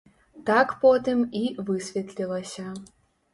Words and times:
Так 0.47 0.71
потым 0.85 1.21
і 1.41 1.43
высветлілася. 1.67 2.67